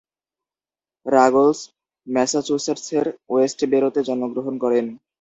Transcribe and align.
রাগলস 1.05 1.59
ম্যাসাচুসেটসের 2.07 3.05
ওয়েস্টবোরোতে 3.29 4.01
জন্মগ্রহণ 4.07 4.55
করেন। 4.63 4.85